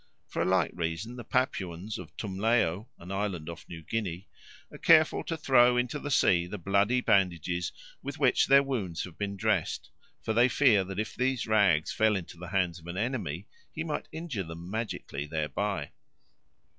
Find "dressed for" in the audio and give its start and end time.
9.37-10.33